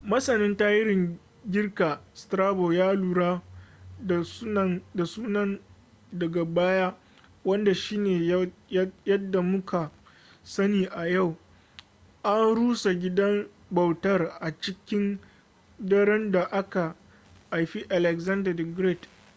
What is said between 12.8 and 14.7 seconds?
gidan bautar a